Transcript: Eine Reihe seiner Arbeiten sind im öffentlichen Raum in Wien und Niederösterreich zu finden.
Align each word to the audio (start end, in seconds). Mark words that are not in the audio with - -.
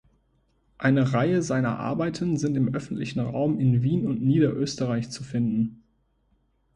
Eine 0.79 1.13
Reihe 1.13 1.43
seiner 1.43 1.77
Arbeiten 1.77 2.35
sind 2.35 2.57
im 2.57 2.73
öffentlichen 2.73 3.19
Raum 3.19 3.59
in 3.59 3.83
Wien 3.83 4.07
und 4.07 4.19
Niederösterreich 4.23 5.11
zu 5.11 5.23
finden. 5.23 5.83